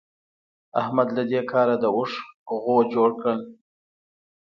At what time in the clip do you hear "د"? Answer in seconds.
1.79-1.85